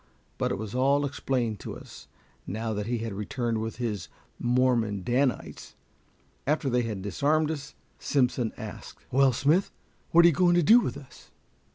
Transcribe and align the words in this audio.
But 0.39 0.51
it 0.51 0.55
was 0.57 0.73
all 0.73 1.05
explained 1.05 1.59
to 1.59 1.77
us, 1.77 2.07
now 2.47 2.73
that 2.73 2.87
he 2.87 2.97
had 2.97 3.13
returned 3.13 3.59
with 3.61 3.75
his 3.75 4.09
Mormon 4.39 5.03
Danites. 5.03 5.75
After 6.47 6.71
they 6.71 6.81
had 6.81 7.03
disarmed 7.03 7.51
us, 7.51 7.75
Simpson 7.99 8.51
asked, 8.57 9.05
"Well, 9.11 9.31
Smith, 9.31 9.69
what 10.09 10.25
are 10.25 10.27
you 10.27 10.33
going 10.33 10.55
to 10.55 10.63
do 10.63 10.79
with 10.79 10.97
us?" 10.97 11.29